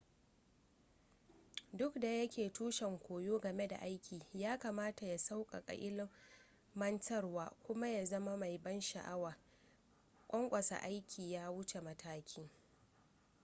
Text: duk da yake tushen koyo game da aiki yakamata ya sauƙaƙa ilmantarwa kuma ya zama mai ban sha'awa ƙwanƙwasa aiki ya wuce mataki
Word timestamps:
duk 1.73 1.99
da 1.99 2.07
yake 2.07 2.49
tushen 2.53 2.99
koyo 2.99 3.39
game 3.39 3.67
da 3.67 3.77
aiki 3.81 4.21
yakamata 4.33 5.05
ya 5.05 5.17
sauƙaƙa 5.17 5.73
ilmantarwa 5.73 7.53
kuma 7.63 7.87
ya 7.89 8.05
zama 8.05 8.37
mai 8.37 8.57
ban 8.57 8.81
sha'awa 8.81 9.37
ƙwanƙwasa 10.27 10.77
aiki 10.81 11.31
ya 11.31 11.51
wuce 11.51 11.81
mataki 11.81 12.49